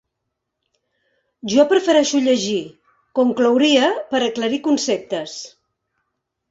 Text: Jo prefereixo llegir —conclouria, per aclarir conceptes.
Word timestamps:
Jo 1.55 1.65
prefereixo 1.73 2.23
llegir 2.29 2.57
—conclouria, 3.21 3.93
per 4.15 4.27
aclarir 4.31 4.65
conceptes. 4.71 5.39